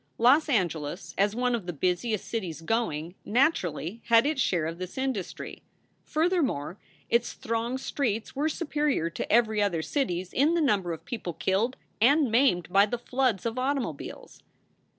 [0.17, 4.97] Los Angeles, as one of the busiest cities going, naturally had its share of this
[4.97, 5.61] industry;
[6.03, 11.05] furthermore, its thronged streets were superior to every other city s in the number of
[11.05, 14.41] people killed and maimed by the floods of automobiles.